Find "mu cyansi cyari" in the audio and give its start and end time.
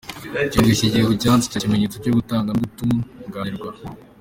1.09-1.63